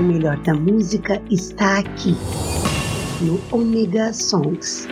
O 0.00 0.02
melhor 0.02 0.38
da 0.38 0.54
música 0.54 1.20
está 1.30 1.78
aqui, 1.80 2.14
no 3.20 3.38
Omega 3.54 4.14
Songs. 4.14 4.88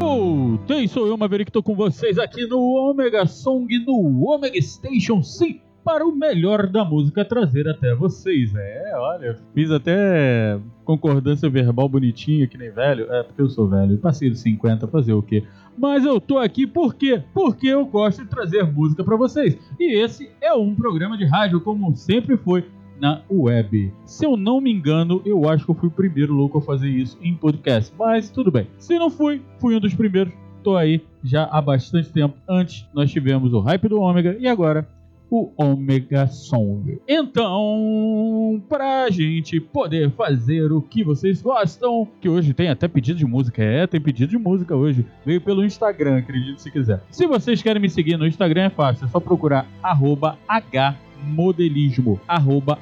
Voltei, 0.00 0.88
sou 0.88 1.06
eu, 1.06 1.16
Maverick, 1.16 1.52
tô 1.52 1.62
com 1.62 1.76
vocês 1.76 2.18
aqui 2.18 2.44
no 2.44 2.58
Omega 2.90 3.24
Song, 3.24 3.68
no 3.86 4.26
Omega 4.26 4.60
Station, 4.60 5.22
sim, 5.22 5.60
para 5.84 6.04
o 6.04 6.10
melhor 6.12 6.66
da 6.66 6.84
música 6.84 7.24
trazer 7.24 7.68
até 7.68 7.94
vocês. 7.94 8.52
É, 8.56 8.94
olha, 8.96 9.38
fiz 9.54 9.70
até 9.70 10.58
concordância 10.84 11.48
verbal 11.48 11.88
bonitinha, 11.88 12.46
que 12.46 12.58
nem 12.58 12.70
velho. 12.70 13.10
É, 13.12 13.22
porque 13.22 13.42
eu 13.42 13.48
sou 13.48 13.68
velho, 13.68 13.98
passei 13.98 14.30
dos 14.30 14.40
50, 14.40 14.86
fazer 14.88 15.12
o 15.12 15.22
quê? 15.22 15.42
Mas 15.76 16.04
eu 16.04 16.20
tô 16.20 16.38
aqui 16.38 16.66
por 16.66 16.94
quê? 16.94 17.22
Porque 17.32 17.66
eu 17.66 17.84
gosto 17.84 18.22
de 18.22 18.28
trazer 18.28 18.64
música 18.64 19.02
para 19.02 19.16
vocês. 19.16 19.58
E 19.78 19.98
esse 19.98 20.30
é 20.40 20.52
um 20.54 20.74
programa 20.74 21.16
de 21.16 21.24
rádio, 21.24 21.60
como 21.60 21.94
sempre 21.96 22.36
foi 22.36 22.64
na 23.00 23.22
web. 23.30 23.92
Se 24.04 24.24
eu 24.24 24.36
não 24.36 24.60
me 24.60 24.72
engano, 24.72 25.20
eu 25.24 25.48
acho 25.48 25.64
que 25.64 25.70
eu 25.70 25.74
fui 25.74 25.88
o 25.88 25.92
primeiro 25.92 26.32
louco 26.32 26.58
a 26.58 26.62
fazer 26.62 26.88
isso 26.88 27.18
em 27.20 27.34
podcast. 27.34 27.92
Mas 27.98 28.30
tudo 28.30 28.50
bem. 28.50 28.68
Se 28.78 28.98
não 28.98 29.10
fui, 29.10 29.42
fui 29.58 29.76
um 29.76 29.80
dos 29.80 29.94
primeiros. 29.94 30.32
Tô 30.62 30.76
aí 30.76 31.02
já 31.22 31.44
há 31.44 31.60
bastante 31.60 32.10
tempo. 32.10 32.36
Antes 32.48 32.86
nós 32.94 33.10
tivemos 33.10 33.52
o 33.52 33.60
hype 33.60 33.88
do 33.88 34.00
Ômega 34.00 34.36
e 34.38 34.46
agora 34.46 34.88
o 35.30 35.50
Omega 35.56 36.26
Song. 36.26 36.98
Então, 37.08 38.62
pra 38.68 39.10
gente 39.10 39.60
poder 39.60 40.10
fazer 40.12 40.72
o 40.72 40.80
que 40.80 41.02
vocês 41.02 41.42
gostam, 41.42 42.08
que 42.20 42.28
hoje 42.28 42.54
tem 42.54 42.68
até 42.68 42.86
pedido 42.86 43.18
de 43.18 43.26
música, 43.26 43.62
é, 43.62 43.86
tem 43.86 44.00
pedido 44.00 44.30
de 44.30 44.38
música 44.38 44.76
hoje, 44.76 45.04
veio 45.24 45.40
pelo 45.40 45.64
Instagram, 45.64 46.18
acredito 46.18 46.60
se 46.60 46.70
quiser. 46.70 47.02
Se 47.10 47.26
vocês 47.26 47.62
querem 47.62 47.82
me 47.82 47.90
seguir 47.90 48.16
no 48.16 48.26
Instagram 48.26 48.62
é 48.62 48.70
fácil, 48.70 49.06
é 49.06 49.08
só 49.08 49.20
procurar 49.20 49.66
H 49.82 50.96
modelismo, 51.24 52.20
arroba 52.28 52.78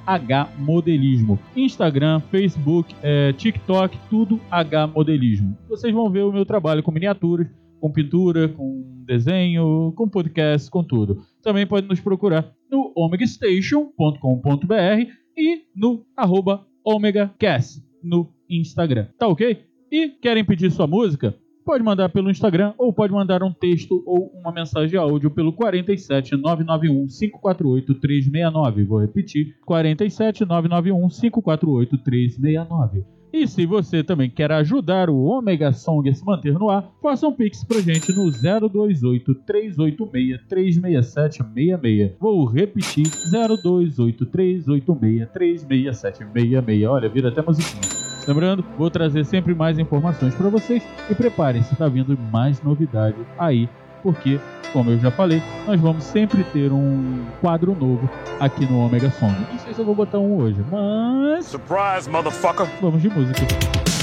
hmodelismo. 0.59 1.39
Instagram, 1.55 2.21
Facebook, 2.31 2.95
é, 3.03 3.33
TikTok, 3.33 3.99
tudo 4.11 4.41
H 4.51 4.87
modelismo. 4.89 5.57
Vocês 5.69 5.95
vão 5.95 6.11
ver 6.11 6.23
o 6.23 6.33
meu 6.33 6.45
trabalho 6.45 6.83
com 6.83 6.91
miniaturas, 6.91 7.47
com 7.83 7.91
pintura, 7.91 8.49
com 8.49 9.03
desenho, 9.05 9.93
com 9.97 10.09
podcast, 10.09 10.71
com 10.71 10.85
tudo. 10.85 11.21
Também 11.43 11.67
pode 11.67 11.89
nos 11.89 11.99
procurar 11.99 12.55
no 12.71 12.93
omegastation.com.br 12.95 15.11
e 15.37 15.63
no 15.75 16.07
arroba 16.17 16.65
omegacast 16.85 17.83
no 18.01 18.33
Instagram. 18.49 19.09
Tá 19.19 19.27
ok? 19.27 19.65
E 19.91 20.11
querem 20.11 20.45
pedir 20.45 20.71
sua 20.71 20.87
música? 20.87 21.37
Pode 21.65 21.83
mandar 21.83 22.09
pelo 22.09 22.31
Instagram 22.31 22.73
ou 22.79 22.93
pode 22.93 23.13
mandar 23.13 23.43
um 23.43 23.53
texto 23.53 24.01
ou 24.07 24.31
uma 24.33 24.53
mensagem 24.53 24.91
de 24.91 24.97
áudio 24.97 25.33
pelo 25.33 25.53
47 25.53 26.37
991 26.37 27.09
548 27.09 27.95
369. 27.97 28.85
Vou 28.85 29.01
repetir: 29.01 29.57
47 29.67 30.45
991 30.45 31.09
548 31.09 31.99
369. 31.99 33.22
E 33.33 33.49
se 33.49 33.65
você 33.65 34.05
também 34.05 34.29
quer 34.29 34.53
ajudar 34.53 35.09
o 35.09 35.25
Omega 35.25 35.73
Song 35.73 36.09
a 36.09 36.15
se 36.15 36.23
manter 36.25 36.53
no 36.53 36.69
ar, 36.69 36.87
faça 37.01 37.27
um 37.27 37.33
pix 37.33 37.65
pra 37.65 37.81
gente 37.81 38.13
no 38.13 38.31
028 38.31 39.35
386 39.47 40.41
36766. 40.47 42.13
Vou 42.21 42.45
repetir: 42.45 43.07
028 43.07 44.27
386 44.27 45.29
36766. 45.33 46.85
Olha, 46.85 47.09
vira 47.09 47.31
até 47.31 47.41
musiquinha. 47.41 48.03
Lembrando, 48.29 48.65
vou 48.79 48.91
trazer 48.91 49.25
sempre 49.25 49.55
mais 49.55 49.79
informações 49.79 50.35
para 50.35 50.49
vocês 50.49 50.87
e 51.11 51.15
preparem-se, 51.15 51.75
tá 51.75 51.89
vindo 51.89 52.17
mais 52.31 52.63
novidade 52.63 53.17
aí, 53.37 53.69
porque, 54.03 54.41
como 54.73 54.91
eu 54.91 54.99
já 54.99 55.11
falei, 55.11 55.43
nós 55.67 55.81
vamos 55.81 56.05
sempre 56.05 56.43
ter 56.45 56.73
um 56.73 57.25
quadro 57.41 57.75
novo 57.79 58.09
aqui 58.41 58.67
no 58.67 58.85
Omega 58.85 59.11
Song. 59.11 59.35
Não 59.51 59.59
sei 59.59 59.73
se 59.75 59.81
eu 59.81 59.85
vou 59.85 59.95
botar 59.95 60.19
um 60.19 60.37
hoje, 60.37 60.63
mas. 60.71 61.47
Surprise, 61.47 62.11
motherfucker! 62.11 62.67
Vamos 62.81 63.01
de 63.01 63.09
música. 63.09 64.02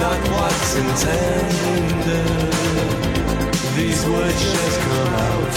Not 0.00 0.20
what's 0.30 0.74
intended. 0.76 2.52
These 3.76 4.06
words 4.06 4.40
just 4.52 4.80
come 4.80 5.14
out 5.28 5.54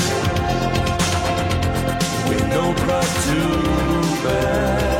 with 2.29 2.43
no 2.49 2.73
cross 2.83 3.11
to 3.27 3.37
bear. 4.23 4.92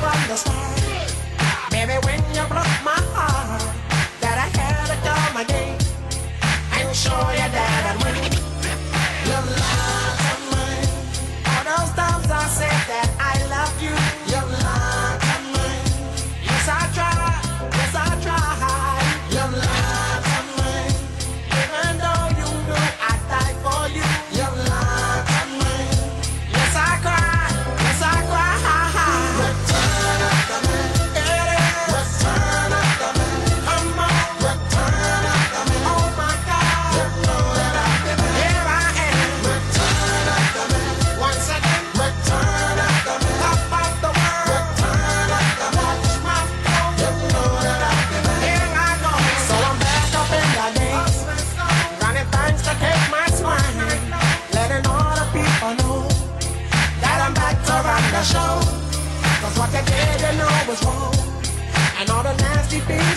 from. 0.00 0.50
Baby, 1.70 1.94
when 2.06 2.20
you 2.34 2.44
broke 2.48 2.66
my 2.84 3.09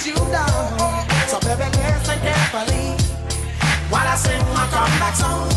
you 0.06 0.16
down. 0.16 1.08
So 1.28 1.40
baby, 1.40 1.70
listen 1.78 2.20
carefully 2.20 2.98
while 3.90 4.08
I 4.08 4.16
sing 4.16 4.44
my 4.54 4.68
comeback 4.74 5.16
song. 5.16 5.48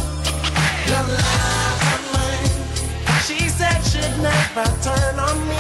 The 0.87 1.01
life 1.19 1.95
of 1.95 2.03
mine. 2.15 3.21
She 3.27 3.49
said 3.49 3.81
she'd 3.83 4.23
never 4.23 4.67
turn 4.83 5.19
on 5.19 5.49
me. 5.49 5.56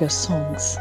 Omega 0.00 0.08
Songs. 0.08 0.79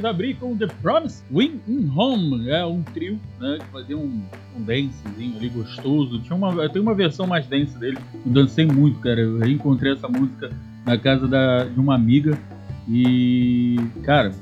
Vocês, 0.00 0.04
abrir 0.04 0.34
com 0.34 0.56
The 0.56 0.66
Promise 0.82 1.22
Win 1.30 1.60
in 1.68 1.90
Home. 1.94 2.48
É 2.48 2.64
um 2.64 2.82
trio, 2.82 3.20
né? 3.38 3.58
Que 3.60 3.66
fazia 3.66 3.96
um, 3.96 4.22
um 4.56 4.62
dancezinho 4.62 5.36
ali 5.36 5.48
gostoso. 5.48 6.20
Tinha 6.20 6.36
uma, 6.36 6.68
tem 6.68 6.82
uma 6.82 6.94
versão 6.94 7.26
mais 7.26 7.46
dance 7.46 7.76
dele. 7.78 7.98
Eu 8.26 8.32
dancei 8.32 8.66
muito, 8.66 8.98
cara. 9.00 9.20
Eu 9.20 9.38
reencontrei 9.38 9.92
essa 9.92 10.08
música 10.08 10.50
na 10.84 10.98
casa 10.98 11.28
da, 11.28 11.64
de 11.64 11.78
uma 11.78 11.94
amiga. 11.94 12.38
E, 12.92 13.78
cara, 14.02 14.32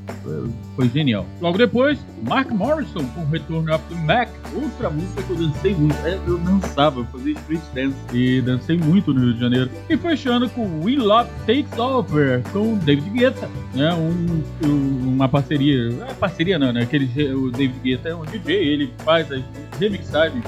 foi, 0.75 0.89
genial. 0.89 1.27
Logo 1.41 1.59
depois, 1.59 1.99
Mark 2.27 2.51
Morrison 2.51 3.05
com 3.15 3.25
Return 3.27 3.71
of 3.71 3.85
the 3.91 3.95
Mac, 4.07 4.29
outra 4.55 4.89
música 4.89 5.23
que 5.23 5.31
eu 5.31 5.37
dancei 5.37 5.75
muito. 5.75 5.95
É, 6.07 6.19
Eu 6.27 6.39
dançava, 6.39 7.01
eu 7.01 7.05
fazia 7.07 7.33
street 7.35 7.61
dance 7.75 7.97
e 8.15 8.41
dancei 8.41 8.79
muito 8.79 9.13
no 9.13 9.21
Rio 9.21 9.35
de 9.35 9.41
Janeiro. 9.41 9.71
E 9.91 9.97
fechando 9.99 10.49
com 10.51 10.83
We 10.83 10.97
Love 10.97 11.29
Takes 11.47 11.79
Over 11.79 12.43
com 12.53 12.79
David 12.79 13.11
Guetta, 13.11 13.51
né? 13.75 13.93
Um- 13.95 14.43
uma 15.09 15.29
parceria, 15.29 15.93
é 16.09 16.15
parceria 16.15 16.59
não, 16.59 16.73
né? 16.73 16.83
Aquele, 16.83 17.07
o 17.35 17.51
David 17.51 17.79
Guetta 17.85 18.09
é 18.09 18.15
um 18.15 18.25
DJ, 18.25 18.57
ele 18.57 18.93
faz 19.05 19.31
as 19.31 19.43
remixagens 19.79 20.45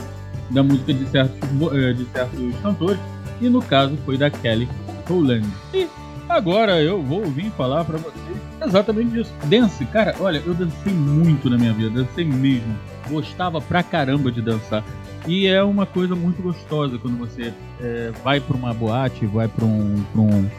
da 0.51 0.63
música 0.63 0.95
de 0.95 1.05
certos, 1.09 1.39
eh, 1.75 1.93
de 1.93 2.05
certos 2.07 2.57
cantores 2.63 3.01
e 3.41 3.49
no 3.49 3.61
caso 3.63 3.97
foi 4.05 4.17
da 4.17 4.31
Kelly 4.31 4.69
Rowland. 5.09 5.47
E 5.75 5.87
agora 6.31 6.83
eu 6.83 7.03
vou 7.03 7.25
vir 7.27 7.51
falar 7.51 7.85
pra 7.85 7.99
vocês 7.99 8.37
exatamente 8.65 9.11
disso. 9.11 9.33
Dance, 9.47 9.85
cara, 9.87 10.15
olha, 10.21 10.43
eu 10.47 10.55
dancei 10.55 10.93
muito 10.93 11.51
na 11.51 11.59
minha 11.59 11.73
vida, 11.73 11.91
dancei 11.91 12.25
mesmo. 12.25 12.77
Gostava 13.09 13.61
pra 13.61 13.83
caramba 13.83 14.31
de 14.31 14.41
dançar. 14.41 14.85
E 15.27 15.47
é 15.47 15.63
uma 15.63 15.85
coisa 15.85 16.15
muito 16.15 16.41
gostosa 16.41 16.99
quando 16.99 17.19
você 17.19 17.53
eh, 17.81 18.13
vai 18.25 18.41
pra 18.41 18.57
uma 18.57 18.73
boate, 18.73 19.27
vai 19.27 19.49
pra 19.49 19.65
um, 19.65 20.03
pra 20.13 20.21
um 20.21 20.51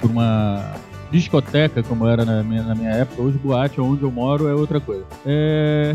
pra 0.00 0.08
uma 0.08 0.74
discoteca, 1.10 1.82
como 1.82 2.06
era 2.06 2.24
na 2.24 2.42
minha, 2.42 2.62
na 2.62 2.74
minha 2.74 2.90
época. 2.90 3.22
Hoje, 3.22 3.38
boate, 3.38 3.80
onde 3.80 4.02
eu 4.02 4.10
moro, 4.10 4.48
é 4.48 4.54
outra 4.54 4.80
coisa. 4.80 5.04
É. 5.24 5.94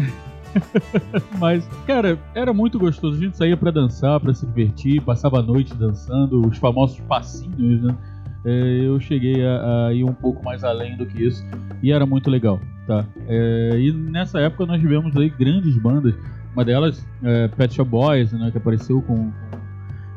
Mas, 1.40 1.68
cara, 1.88 2.20
era 2.36 2.54
muito 2.54 2.78
gostoso. 2.78 3.18
A 3.18 3.20
gente 3.20 3.38
saía 3.38 3.56
pra 3.56 3.72
dançar, 3.72 4.20
pra 4.20 4.34
se 4.34 4.46
divertir, 4.46 5.02
passava 5.02 5.40
a 5.40 5.42
noite 5.42 5.74
dançando, 5.74 6.46
os 6.46 6.58
famosos 6.58 7.00
passinhos, 7.02 7.82
né? 7.82 7.96
É, 8.44 8.82
eu 8.84 9.00
cheguei 9.00 9.46
a, 9.46 9.88
a 9.88 9.94
ir 9.94 10.04
um 10.04 10.14
pouco 10.14 10.44
mais 10.44 10.64
além 10.64 10.98
do 10.98 11.06
que 11.06 11.24
isso 11.24 11.46
e 11.84 11.92
era 11.92 12.06
muito 12.06 12.30
legal, 12.30 12.60
tá? 12.88 13.06
É, 13.28 13.76
e 13.80 13.92
nessa 13.92 14.40
época 14.40 14.66
nós 14.66 14.80
tivemos 14.82 15.16
aí 15.16 15.30
grandes 15.30 15.78
bandas, 15.78 16.16
uma 16.54 16.66
delas, 16.66 17.06
é, 17.24 17.48
Pet 17.50 17.74
Shop 17.76 17.90
Boys, 17.90 18.32
né? 18.34 18.50
Que 18.52 18.58
apareceu 18.58 19.02
com, 19.04 19.32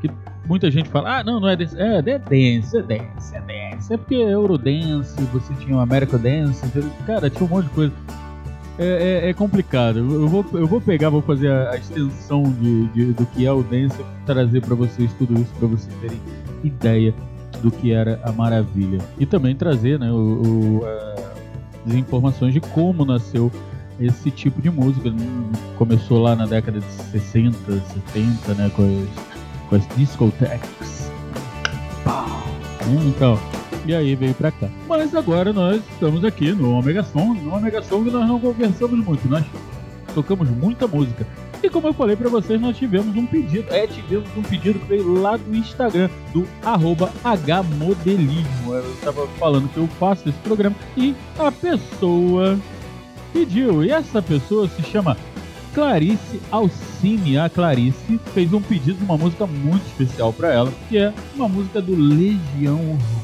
que 0.01 0.11
muita 0.49 0.71
gente 0.71 0.89
fala, 0.89 1.19
ah, 1.19 1.25
não, 1.25 1.39
não 1.39 1.49
é 1.49 1.55
dance, 1.57 1.79
é, 1.79 1.97
é 1.99 2.03
dance, 2.03 2.77
é 2.77 2.83
dance, 2.83 3.37
é 3.37 3.41
dance, 3.41 3.93
é 3.93 3.97
porque 3.99 4.15
é 4.15 4.33
Eurodance, 4.33 5.21
você 5.33 5.53
tinha 5.57 5.77
o 5.77 5.81
American 5.81 6.19
Dance, 6.19 6.63
cara, 7.07 7.29
tinha 7.29 7.45
um 7.47 7.51
monte 7.51 7.65
de 7.67 7.71
coisa. 7.73 7.93
É, 8.77 9.23
é- 9.27 9.31
é 9.31 9.33
complicado. 9.35 9.99
Eu 9.99 10.27
vou, 10.29 10.45
eu 10.55 10.67
vou 10.67 10.81
pegar, 10.81 11.09
vou 11.09 11.23
fazer 11.23 11.49
a, 11.49 11.71
a 11.71 11.77
extensão 11.77 12.43
de, 12.43 12.87
de- 12.89 13.13
do 13.13 13.25
que 13.27 13.47
é 13.47 13.53
o 13.53 13.63
dance, 13.63 14.03
trazer 14.27 14.61
pra 14.63 14.75
vocês 14.75 15.13
tudo 15.15 15.35
isso 15.41 15.53
pra 15.61 15.69
vocês 15.69 15.95
terem 16.01 16.19
ideia 16.65 17.15
do 17.65 17.71
que 17.71 17.93
era 17.93 18.21
a 18.23 18.31
maravilha 18.31 18.99
e 19.19 19.25
também 19.25 19.57
trazer, 19.57 19.99
né, 19.99 20.13
o, 20.13 20.17
o, 20.83 20.83
a- 20.85 21.15
as 21.87 21.95
informações 21.95 22.53
de 22.53 22.61
como 22.61 23.05
nasceu 23.07 23.51
esse 23.99 24.31
tipo 24.31 24.61
de 24.61 24.71
música. 24.71 25.11
Começou 25.79 26.21
lá 26.21 26.37
na 26.37 26.45
década 26.47 26.79
de 26.81 26.87
60, 27.11 27.57
70, 28.13 28.55
né, 28.55 28.71
com 28.77 28.83
as, 28.83 29.69
com 29.71 29.77
as 29.77 29.97
discotheques. 29.97 31.11
Pau. 32.05 32.27
Hum, 32.87 33.09
Então, 33.09 33.39
e 33.87 33.95
aí 33.95 34.15
veio 34.15 34.35
pra 34.35 34.51
cá. 34.51 34.69
Mas 34.89 35.15
agora 35.15 35.53
nós 35.53 35.81
estamos 35.93 36.23
aqui 36.25 36.53
no 36.53 36.73
Omega 36.79 37.03
Song. 37.03 37.41
No 37.41 37.55
Omega 37.55 37.83
Song 37.83 38.11
nós 38.11 38.29
não 38.29 38.39
conversamos 38.41 38.99
muito, 39.05 39.27
nós 39.29 39.45
tocamos 40.15 40.49
muita 40.51 40.87
música. 40.87 41.27
E 41.65 41.71
como 41.71 41.87
eu 41.87 41.95
falei 41.95 42.15
pra 42.15 42.29
vocês, 42.29 42.61
nós 42.61 42.77
tivemos 42.77 43.17
um 43.17 43.25
pedido. 43.25 43.73
É, 43.73 43.87
tivemos 43.87 44.29
um 44.37 44.43
pedido 44.43 44.79
que 44.79 44.85
veio 44.85 45.15
lá 45.15 45.39
do 45.39 45.57
Instagram, 45.57 46.11
do 46.31 46.47
arroba 46.63 47.11
Hmodelismo. 47.25 48.75
Eu 48.75 48.97
tava 49.03 49.27
falando 49.39 49.67
que 49.73 49.79
eu 49.79 49.87
faço 49.99 50.29
esse 50.29 50.37
programa 50.41 50.77
e 50.95 51.15
a 51.39 51.51
pessoa 51.51 52.59
pediu. 53.33 53.83
E 53.83 53.91
essa 53.91 54.21
pessoa 54.21 54.69
se 54.69 54.83
chama 54.83 55.17
Clarice 55.73 56.39
Alcine. 56.51 57.39
A 57.39 57.49
Clarice 57.49 58.21
fez 58.35 58.53
um 58.53 58.61
pedido 58.61 58.99
de 58.99 59.05
uma 59.05 59.17
música 59.17 59.47
muito 59.47 59.87
especial 59.87 60.35
pra 60.35 60.53
ela, 60.53 60.71
que 60.91 60.99
é 60.99 61.15
uma 61.35 61.49
música 61.49 61.81
do 61.81 61.97
Legião 61.97 62.77
Urbana. 62.79 63.24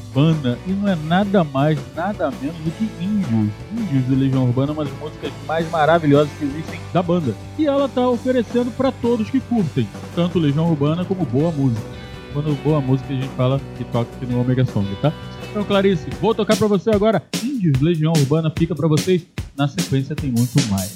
E 0.67 0.71
não 0.71 0.89
é 0.89 0.95
nada 0.95 1.43
mais, 1.43 1.79
nada 1.95 2.31
menos 2.41 2.57
do 2.57 2.71
que 2.71 2.83
Índios. 3.03 3.51
Índios 3.71 4.03
do 4.05 4.15
Legião 4.15 4.43
Urbana, 4.43 4.73
uma 4.73 4.83
das 4.83 4.93
músicas 4.99 5.31
mais 5.47 5.69
maravilhosas 5.69 6.29
que 6.37 6.45
existem 6.45 6.79
da 6.93 7.01
banda. 7.01 7.33
E 7.57 7.65
ela 7.65 7.87
tá 7.87 8.07
oferecendo 8.09 8.71
pra 8.71 8.91
todos 8.91 9.29
que 9.29 9.39
curtem, 9.39 9.87
tanto 10.13 10.39
Legião 10.39 10.69
Urbana 10.69 11.05
como 11.05 11.25
boa 11.25 11.51
música. 11.51 11.85
Quando 12.33 12.55
boa 12.63 12.81
música 12.81 13.11
a 13.11 13.15
gente 13.15 13.29
fala 13.29 13.61
que 13.77 13.83
toca 13.85 14.09
aqui 14.15 14.25
no 14.25 14.41
Omega 14.41 14.65
Song, 14.65 14.87
tá? 15.01 15.13
Então, 15.49 15.63
Clarice, 15.63 16.09
vou 16.21 16.33
tocar 16.33 16.55
pra 16.55 16.67
você 16.67 16.89
agora. 16.89 17.21
Índios 17.43 17.79
Legião 17.81 18.13
Urbana 18.13 18.51
fica 18.57 18.73
pra 18.73 18.87
vocês. 18.87 19.25
Na 19.57 19.67
sequência 19.67 20.15
tem 20.15 20.31
muito 20.31 20.61
mais. 20.69 20.95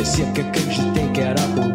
Esquecia 0.00 0.32
que 0.32 0.40
acreditei 0.40 1.08
que 1.12 1.20
era 1.20 1.42
por 1.54 1.74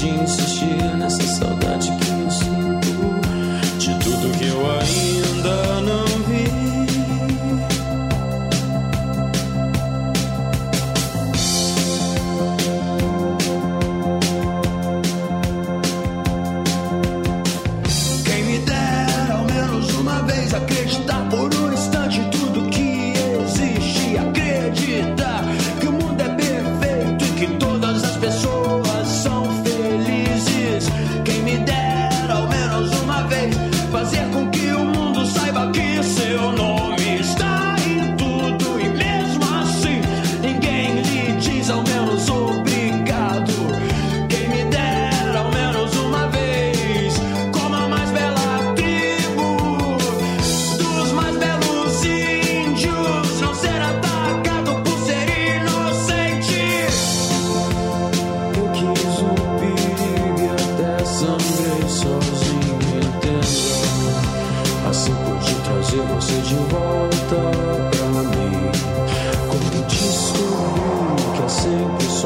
Virgins 0.00 0.39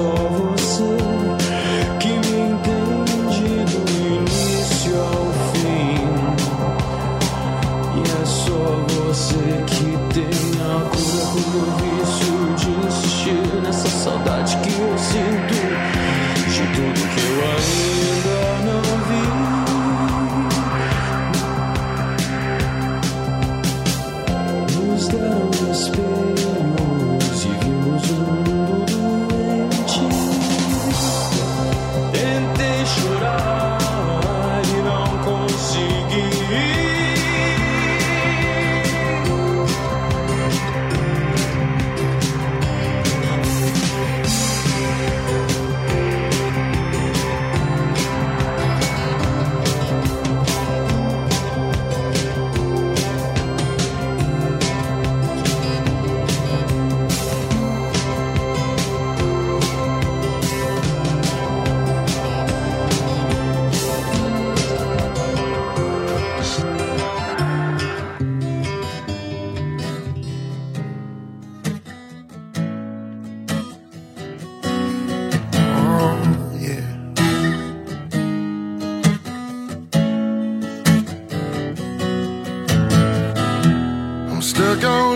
sempre 0.04 0.43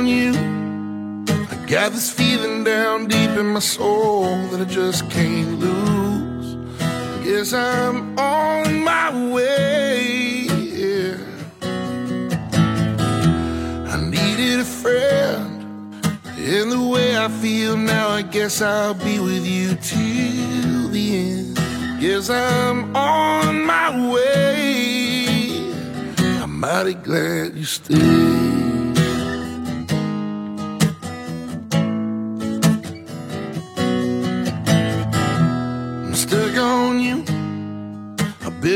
you. 0.08 0.30
I 1.52 1.56
got 1.66 1.92
this 1.92 2.10
feeling 2.10 2.64
down 2.64 3.08
deep 3.08 3.30
in 3.30 3.46
my 3.46 3.60
soul 3.60 4.24
that 4.48 4.60
I 4.60 4.64
just 4.64 5.10
can't 5.10 5.58
lose. 5.60 6.56
I 6.80 7.24
Guess 7.24 7.52
I'm 7.52 8.18
on 8.18 8.82
my 8.82 9.08
way. 9.32 10.00
Yeah. 10.82 11.18
I 13.92 13.96
needed 14.00 14.60
a 14.60 14.64
friend. 14.64 15.54
In 16.38 16.70
the 16.70 16.82
way 16.92 17.18
I 17.18 17.28
feel 17.28 17.76
now, 17.76 18.08
I 18.08 18.22
guess 18.22 18.62
I'll 18.62 18.94
be 18.94 19.18
with 19.18 19.44
you 19.44 19.74
till 19.76 20.88
the 20.88 21.06
end. 21.16 21.56
Guess 22.00 22.30
I'm 22.30 22.96
on 22.96 23.64
my 23.66 23.88
way. 24.10 25.70
I'm 26.42 26.58
mighty 26.58 26.94
glad 26.94 27.54
you 27.54 27.64
stayed. 27.64 28.67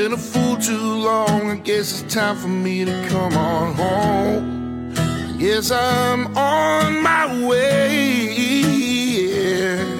Been 0.02 0.12
a 0.14 0.16
fool 0.16 0.56
too 0.56 0.94
long. 1.04 1.48
I 1.48 1.54
guess 1.54 2.02
it's 2.02 2.12
time 2.12 2.36
for 2.36 2.48
me 2.48 2.84
to 2.84 3.06
come 3.08 3.36
on 3.36 3.74
home. 3.74 4.92
Yes, 5.38 5.70
I'm 5.70 6.36
on 6.36 7.00
my 7.00 7.46
way. 7.46 8.34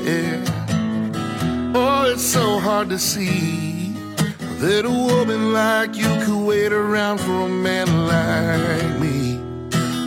Yeah. 0.08 0.42
Oh, 1.72 2.10
it's 2.10 2.24
so 2.24 2.58
hard 2.58 2.88
to 2.88 2.98
see 2.98 3.94
that 4.58 4.84
a 4.84 4.90
woman 4.90 5.52
like 5.52 5.94
you 5.94 6.10
could 6.24 6.46
wait 6.48 6.72
around 6.72 7.18
for 7.18 7.42
a 7.42 7.48
man 7.48 7.86
like 8.08 8.98
me. 8.98 9.38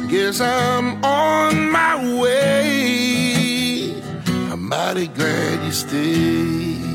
Guess 0.09 0.41
I'm 0.41 1.01
on 1.05 1.69
my 1.69 2.19
way. 2.19 4.01
I'm 4.51 4.67
mighty 4.67 5.07
glad 5.07 5.63
you 5.63 5.71
stayed. 5.71 6.94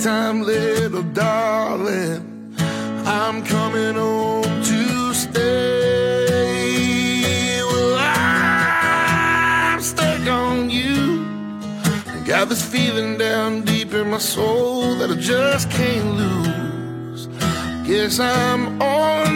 Time, 0.00 0.42
little 0.42 1.02
darling, 1.02 2.54
I'm 3.04 3.44
coming 3.44 3.96
home 3.96 4.44
to 4.44 5.12
stay. 5.12 6.30
Well, 7.62 7.98
I'm 7.98 9.80
stuck 9.82 10.26
on 10.26 10.70
you. 10.70 11.26
Got 12.24 12.48
this 12.48 12.64
feeling 12.64 13.18
down 13.18 13.60
deep 13.62 13.92
in 13.92 14.08
my 14.10 14.16
soul 14.18 14.94
that 14.94 15.10
I 15.10 15.16
just 15.16 15.70
can't 15.70 16.16
lose. 16.16 17.28
Guess 17.86 18.20
I'm 18.20 18.80
on 18.80 19.29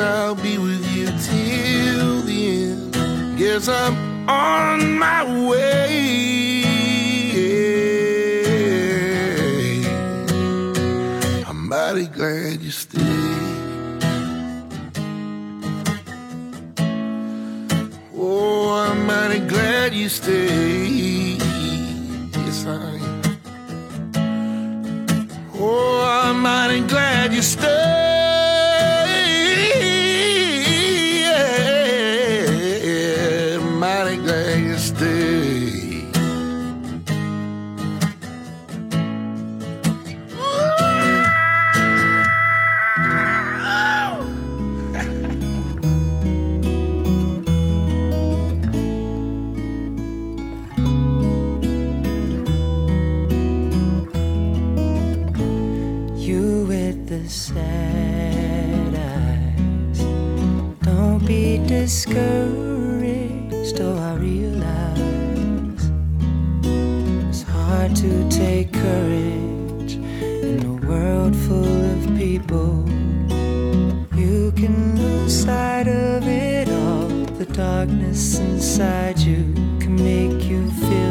I'll 0.00 0.34
be 0.36 0.58
with 0.58 0.86
you 0.94 1.06
till 1.06 2.22
the 2.22 2.46
end. 2.46 2.94
Guess 3.36 3.68
I'm 3.68 4.28
on 4.28 4.98
my 4.98 5.24
way. 5.48 5.88
Yeah. 9.82 11.48
I'm 11.48 11.68
mighty 11.68 12.06
glad 12.06 12.60
you 12.60 12.70
stayed. 12.70 13.02
Oh, 18.16 18.70
I'm 18.70 19.06
mighty 19.06 19.40
glad 19.40 19.94
you 19.94 20.08
stayed. 20.08 20.67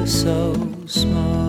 so 0.07 0.53
small. 0.85 1.46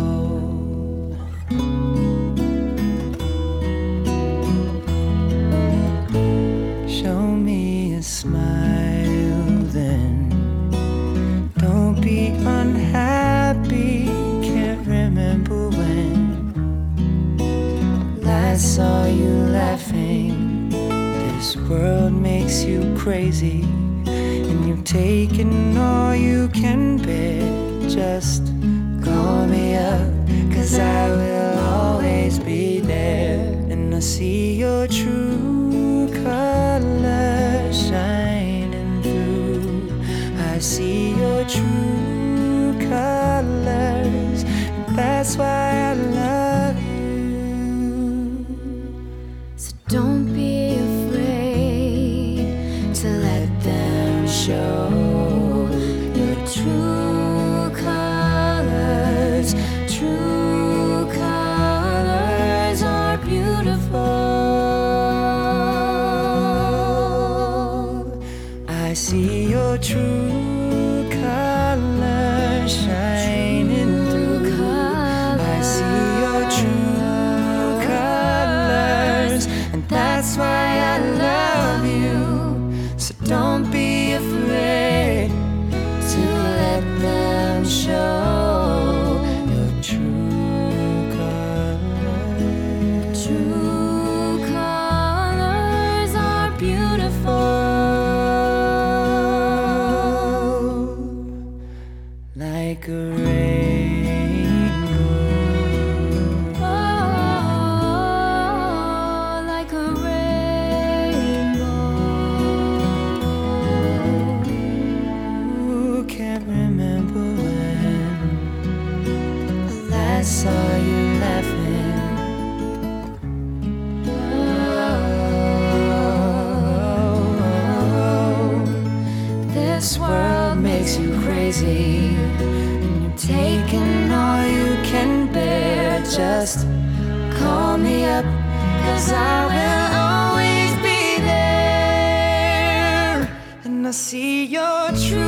I 143.88 143.90
see 143.90 144.44
your 144.44 144.88
truth. 144.92 145.27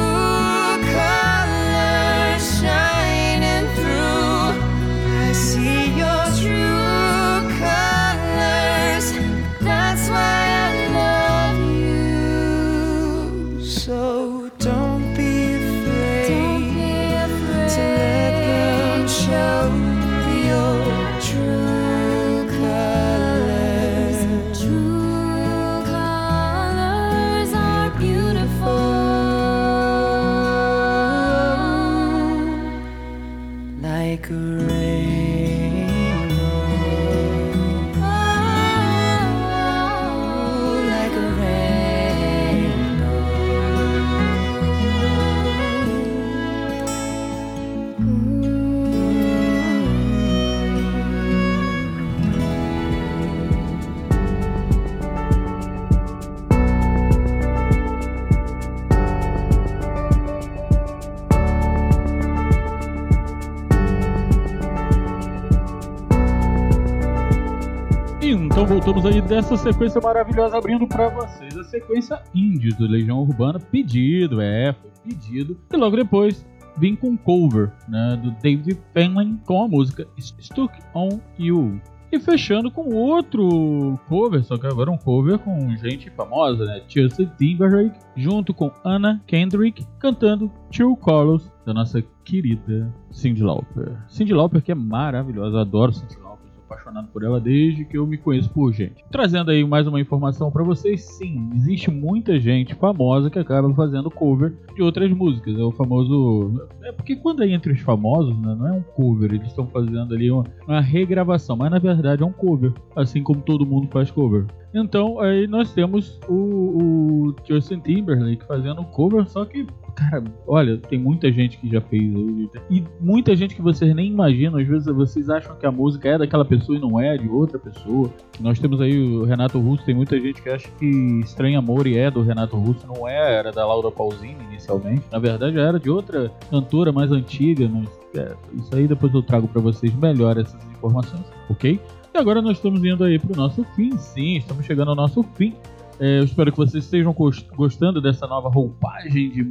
Voltamos 68.71 69.05
aí 69.05 69.21
dessa 69.21 69.57
sequência 69.57 70.01
maravilhosa 70.01 70.57
abrindo 70.57 70.87
pra 70.87 71.09
vocês 71.09 71.59
a 71.59 71.65
sequência 71.65 72.23
indie 72.33 72.69
do 72.69 72.87
Legião 72.87 73.19
Urbana, 73.19 73.59
pedido, 73.59 74.41
é, 74.41 74.73
foi 74.73 74.91
pedido. 75.05 75.59
E 75.73 75.77
logo 75.77 75.97
depois 75.97 76.47
vim 76.79 76.95
com 76.95 77.09
um 77.09 77.17
cover, 77.17 77.73
né, 77.89 78.17
do 78.23 78.31
David 78.31 78.79
Fenlon 78.95 79.39
com 79.45 79.65
a 79.65 79.67
música 79.67 80.07
Stuck 80.17 80.73
on 80.95 81.19
You. 81.37 81.81
E 82.13 82.21
fechando 82.21 82.71
com 82.71 82.95
outro 82.95 83.99
cover, 84.09 84.45
só 84.45 84.57
que 84.57 84.69
agora 84.69 84.89
um 84.89 84.97
cover 84.97 85.41
com 85.41 85.77
gente 85.77 86.09
famosa, 86.11 86.65
né? 86.65 86.83
Chelsea 86.89 87.27
Timberlake, 87.39 87.99
junto 88.17 88.55
com 88.55 88.71
Anna 88.85 89.21
Kendrick, 89.27 89.85
cantando 89.99 90.51
Two 90.71 90.97
Colors, 90.97 91.53
da 91.67 91.75
nossa 91.75 92.03
querida 92.25 92.93
Cyndi 93.11 93.43
Lauper. 93.43 93.97
Cyndi 94.07 94.33
Lauper 94.33 94.63
que 94.63 94.71
é 94.71 94.77
maravilhosa, 94.77 95.61
adoro 95.61 95.93
Cyndi 95.93 96.17
Lauper, 96.21 96.30
apaixonado 96.71 97.09
por 97.09 97.25
ela 97.25 97.41
desde 97.41 97.85
que 97.85 97.99
eu 97.99 98.07
me 98.07 98.17
conheço 98.17 98.49
por 98.51 98.73
gente. 98.73 99.05
Trazendo 99.11 99.51
aí 99.51 99.65
mais 99.65 99.87
uma 99.87 100.01
informação 100.01 100.51
pra 100.51 100.63
vocês, 100.63 101.03
sim, 101.03 101.51
existe 101.57 101.91
muita 101.91 102.39
gente 102.39 102.75
famosa 102.75 103.29
que 103.29 103.39
acaba 103.39 103.73
fazendo 103.75 104.11
cover 104.11 104.55
de 104.75 104.83
outras 104.83 105.11
músicas, 105.11 105.59
é 105.59 105.63
o 105.63 105.73
famoso... 105.73 106.69
É 106.83 106.93
porque 106.93 107.17
quando 107.17 107.43
é 107.43 107.49
entre 107.49 107.73
os 107.73 107.81
famosos, 107.81 108.37
né, 108.39 108.55
não 108.57 108.69
é 108.69 108.73
um 108.73 108.83
cover, 108.83 109.33
eles 109.33 109.49
estão 109.49 109.67
fazendo 109.67 110.15
ali 110.15 110.31
uma, 110.31 110.45
uma 110.67 110.81
regravação, 110.81 111.57
mas 111.57 111.71
na 111.71 111.79
verdade 111.79 112.23
é 112.23 112.27
um 112.27 112.33
cover, 112.33 112.73
assim 112.95 113.23
como 113.23 113.43
todo 113.43 113.67
mundo 113.67 113.89
faz 113.91 114.11
cover. 114.11 114.47
Então 114.73 115.21
aí 115.21 115.47
nós 115.47 115.73
temos 115.73 116.19
o, 116.29 116.35
o 116.35 117.37
Justin 117.47 117.81
Timberlake 117.81 118.45
fazendo 118.47 118.85
cover, 118.85 119.29
só 119.29 119.45
que, 119.45 119.67
cara, 119.97 120.23
olha, 120.47 120.79
tem 120.79 120.99
muita 120.99 121.31
gente 121.33 121.59
que 121.59 121.69
já 121.69 121.81
fez 121.81 122.15
aí, 122.15 122.49
e 122.71 122.85
muita 123.01 123.35
gente 123.35 123.55
que 123.55 123.63
vocês 123.63 123.95
nem 123.95 124.11
imaginam, 124.11 124.59
às 124.59 124.67
vezes 124.67 124.87
vocês 124.95 125.29
acham 125.29 125.57
que 125.57 125.67
a 125.67 125.73
música 125.73 126.09
é 126.09 126.19
daquela 126.19 126.45
pessoa 126.45 126.79
e 126.79 126.81
não 126.81 127.01
é, 127.01 127.17
de 127.17 127.29
outra 127.29 127.59
pessoa. 127.59 128.11
Nós 128.39 128.59
temos 128.59 128.81
aí 128.81 128.97
o 128.97 129.25
Renato 129.25 129.59
Russo, 129.59 129.85
tem 129.85 129.95
muita 129.95 130.19
gente 130.21 130.41
que 130.41 130.49
acha 130.49 130.69
que 130.79 130.87
Estranho 131.21 131.59
Amor 131.59 131.87
e 131.87 131.99
é 131.99 132.11
do 132.11 132.23
Renato 132.23 132.57
Russo, 132.57 132.87
não 132.87 133.09
é, 133.09 133.35
era 133.35 133.51
da 133.51 133.67
Laura 133.67 133.91
Pausini 133.91 134.37
inicialmente. 134.51 135.03
Na 135.11 135.19
verdade 135.19 135.59
era 135.59 135.79
de 135.79 135.91
outra 135.91 136.31
cantora 136.49 136.93
mais 136.93 137.11
antiga, 137.11 137.69
mas 137.69 137.89
é, 138.17 138.35
isso 138.55 138.75
aí 138.75 138.87
depois 138.87 139.13
eu 139.15 139.23
trago 139.23 139.49
pra 139.49 139.61
vocês 139.61 139.95
melhor 139.95 140.39
essas 140.39 140.63
informações, 140.71 141.25
ok? 141.49 141.81
E 142.15 142.19
agora 142.19 142.43
nós 142.43 142.57
estamos 142.57 142.85
indo 142.85 143.05
aí 143.05 143.19
pro 143.19 143.37
nosso 143.37 143.65
fim, 143.77 143.97
sim, 143.97 144.37
estamos 144.37 144.67
chegando 144.67 144.91
ao 144.91 144.97
nosso 144.97 145.23
fim. 145.23 145.55
É, 145.99 146.19
eu 146.19 146.25
espero 146.25 146.51
que 146.51 146.59
vocês 146.59 146.85
estejam 146.85 147.13
gos- 147.13 147.43
gostando 147.55 148.01
dessa 148.01 148.27
nova 148.27 148.49
roupagem 148.49 149.31
de 149.31 149.45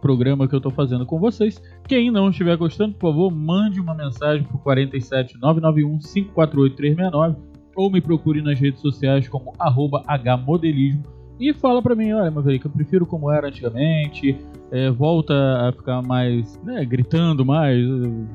programa 0.00 0.46
que 0.46 0.54
eu 0.54 0.60
tô 0.60 0.70
fazendo 0.70 1.06
com 1.06 1.18
vocês. 1.18 1.60
Quem 1.88 2.10
não 2.10 2.28
estiver 2.30 2.56
gostando, 2.56 2.94
por 2.94 3.10
favor, 3.12 3.30
mande 3.32 3.80
uma 3.80 3.94
mensagem 3.94 4.44
pro 4.44 4.58
47 4.58 5.38
991 5.40 5.98
548 5.98 6.76
369 6.76 7.36
ou 7.74 7.90
me 7.90 8.00
procure 8.00 8.42
nas 8.42 8.58
redes 8.58 8.80
sociais 8.80 9.28
como 9.28 9.52
arroba 9.58 10.02
hmodelismo 10.08 11.02
e 11.38 11.52
fala 11.52 11.82
pra 11.82 11.94
mim, 11.94 12.12
olha, 12.12 12.30
Maverick, 12.30 12.64
eu 12.64 12.70
prefiro 12.70 13.06
como 13.06 13.30
era 13.30 13.48
antigamente, 13.48 14.36
é, 14.70 14.90
volta 14.90 15.34
a 15.34 15.72
ficar 15.72 16.02
mais, 16.02 16.60
né, 16.62 16.84
gritando 16.84 17.44
mais, 17.44 17.78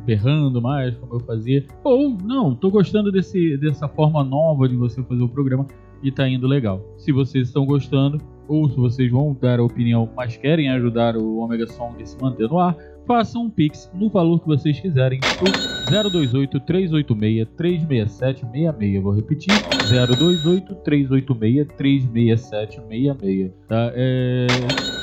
berrando 0.05 0.61
mais, 0.61 0.95
como 0.97 1.15
eu 1.15 1.19
fazia. 1.19 1.65
Ou, 1.83 2.15
não, 2.23 2.55
tô 2.55 2.69
gostando 2.69 3.11
desse, 3.11 3.57
dessa 3.57 3.87
forma 3.87 4.23
nova 4.23 4.67
de 4.67 4.75
você 4.75 5.03
fazer 5.03 5.23
o 5.23 5.29
programa 5.29 5.65
e 6.03 6.11
tá 6.11 6.27
indo 6.27 6.47
legal. 6.47 6.81
Se 6.97 7.11
vocês 7.11 7.47
estão 7.47 7.65
gostando, 7.65 8.19
ou 8.47 8.69
se 8.69 8.75
vocês 8.75 9.11
vão 9.11 9.35
dar 9.39 9.59
a 9.59 9.63
opinião, 9.63 10.09
mas 10.15 10.35
querem 10.37 10.69
ajudar 10.69 11.15
o 11.15 11.37
Omega 11.39 11.67
Song 11.67 12.01
a 12.01 12.05
se 12.05 12.19
manter 12.21 12.49
no 12.49 12.59
ar, 12.59 12.75
façam 13.05 13.43
um 13.43 13.49
pix 13.49 13.89
no 13.93 14.09
valor 14.09 14.39
que 14.39 14.47
vocês 14.47 14.79
quiserem 14.79 15.19
pro 15.19 16.09
028 16.09 16.59
386 16.61 17.47
367 17.57 18.41
66. 18.41 19.03
Vou 19.03 19.13
repetir: 19.13 19.53
028 19.89 20.75
386 20.75 21.67
367 21.77 22.81
66. 22.87 23.51
Tá? 23.67 23.91
É, 23.95 24.47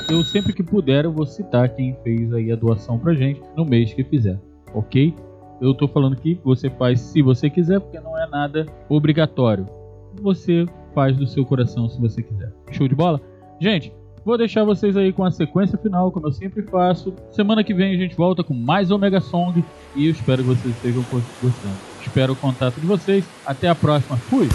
Eu 0.09 0.23
sempre 0.23 0.53
que 0.53 0.63
puder, 0.63 1.05
eu 1.05 1.11
vou 1.11 1.25
citar 1.25 1.69
quem 1.69 1.95
fez 2.03 2.33
aí 2.33 2.51
a 2.51 2.55
doação 2.55 2.97
pra 2.97 3.13
gente 3.13 3.41
no 3.55 3.63
mês 3.65 3.93
que 3.93 4.03
fizer, 4.03 4.39
ok? 4.73 5.13
Eu 5.61 5.73
tô 5.73 5.87
falando 5.87 6.15
que 6.15 6.39
você 6.43 6.69
faz 6.69 6.99
se 7.01 7.21
você 7.21 7.49
quiser, 7.49 7.79
porque 7.79 7.99
não 7.99 8.17
é 8.17 8.25
nada 8.27 8.65
obrigatório. 8.87 9.67
Você 10.21 10.65
faz 10.95 11.15
do 11.17 11.27
seu 11.27 11.45
coração 11.45 11.87
se 11.89 11.99
você 11.99 12.23
quiser. 12.23 12.51
Show 12.71 12.87
de 12.87 12.95
bola? 12.95 13.21
Gente, 13.59 13.91
vou 14.23 14.37
deixar 14.37 14.63
vocês 14.63 14.95
aí 14.97 15.11
com 15.11 15.23
a 15.23 15.31
sequência 15.31 15.77
final, 15.77 16.11
como 16.11 16.27
eu 16.27 16.31
sempre 16.31 16.61
faço. 16.63 17.13
Semana 17.31 17.63
que 17.63 17.73
vem 17.73 17.93
a 17.93 17.97
gente 17.97 18.15
volta 18.15 18.43
com 18.43 18.53
mais 18.53 18.91
Omega 18.91 19.21
Song 19.21 19.63
e 19.95 20.05
eu 20.05 20.11
espero 20.11 20.43
que 20.43 20.49
vocês 20.49 20.75
estejam 20.75 21.03
gostando. 21.11 21.77
Espero 22.01 22.33
o 22.33 22.35
contato 22.35 22.79
de 22.79 22.87
vocês. 22.87 23.25
Até 23.45 23.67
a 23.67 23.75
próxima. 23.75 24.17
Fui! 24.17 24.47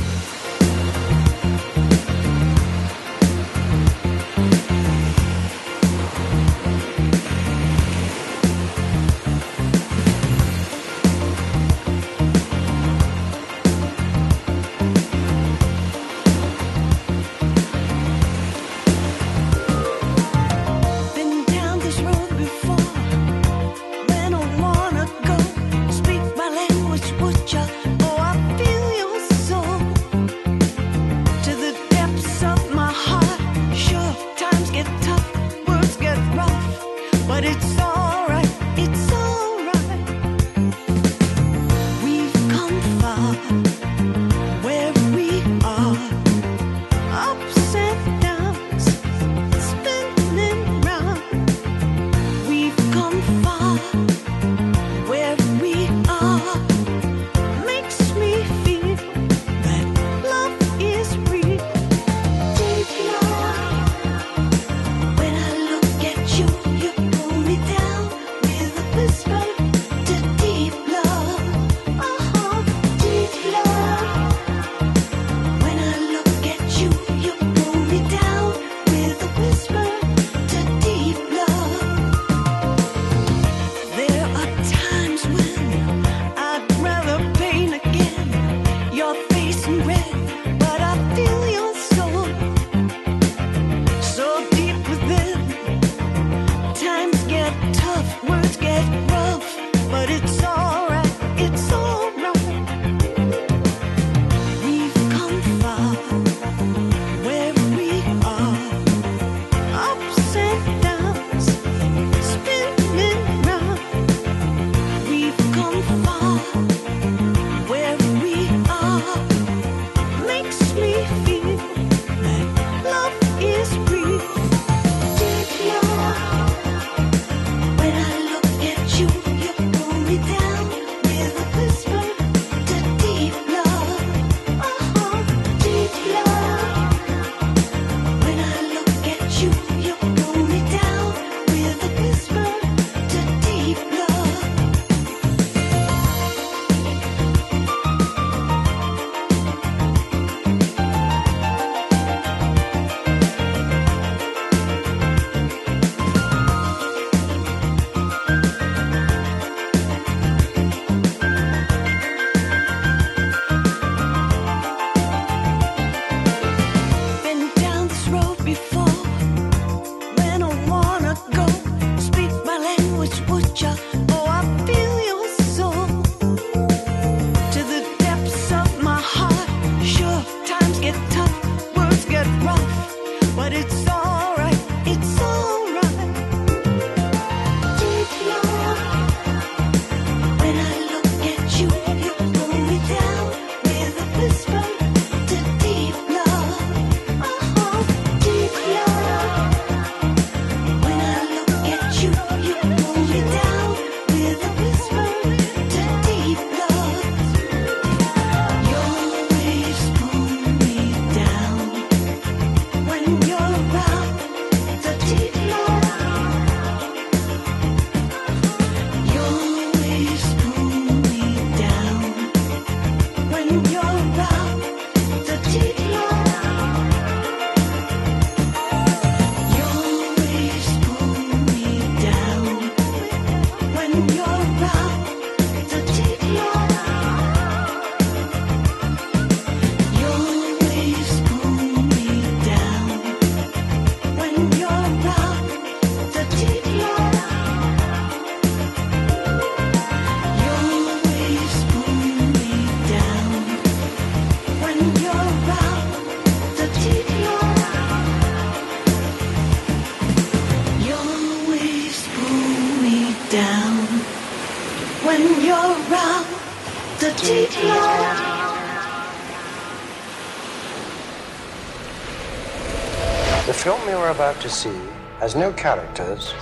Has 275.18 275.34
no 275.34 275.52
characters. 275.52 276.32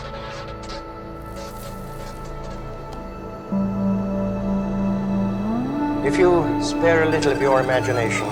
If 6.04 6.18
you 6.18 6.44
spare 6.62 7.04
a 7.04 7.08
little 7.08 7.32
of 7.32 7.40
your 7.40 7.60
imagination, 7.60 8.26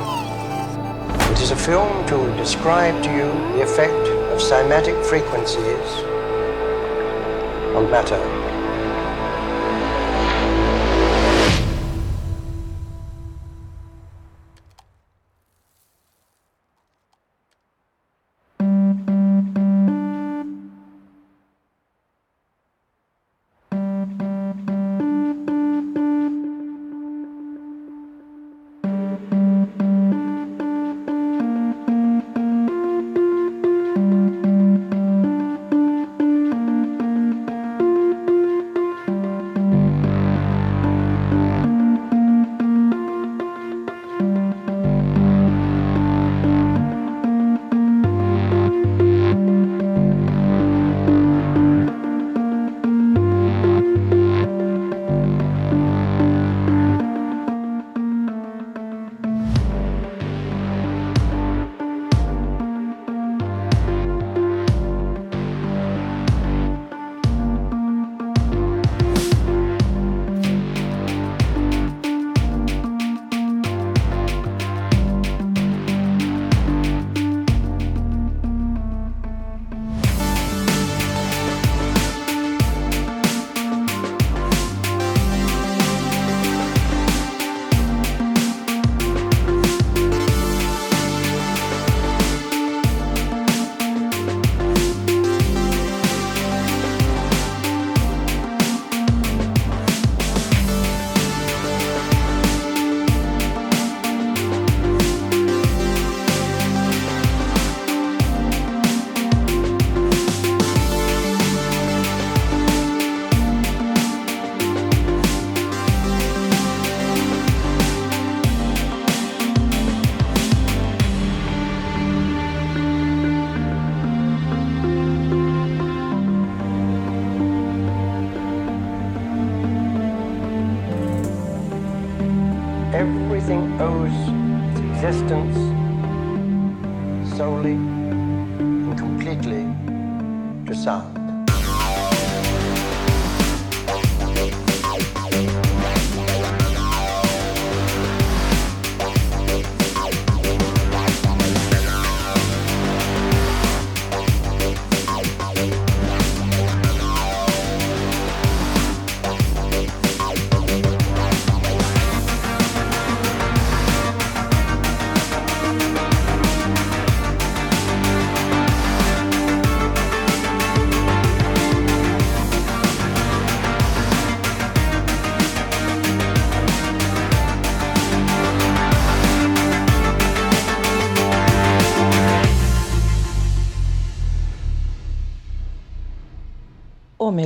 it 1.33 1.41
is 1.41 1.51
a 1.51 1.57
film 1.57 2.07
to 2.09 2.37
describe 2.37 3.03
to 3.05 3.11
you 3.11 3.33
the 3.57 3.63
effect 3.63 4.07
of 4.33 4.39
cymatic 4.39 5.03
frequencies 5.07 5.89
on 7.75 7.91
matter. 7.91 8.40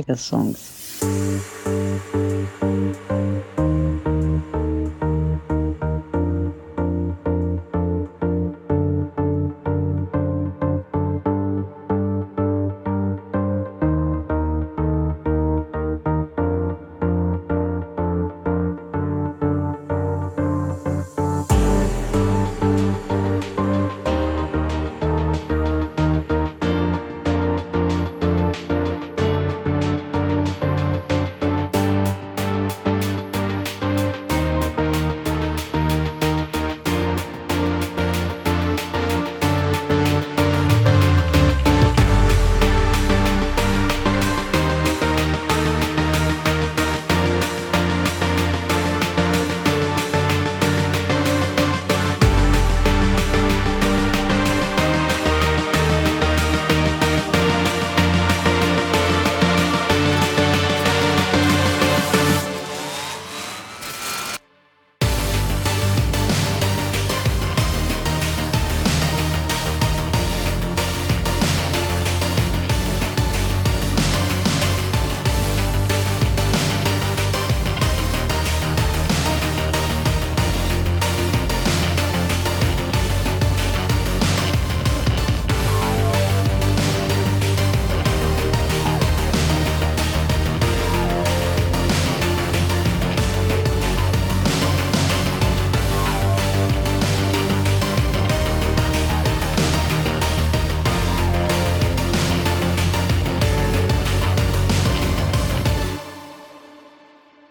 Omega 0.07 0.17
Songs. 0.21 0.74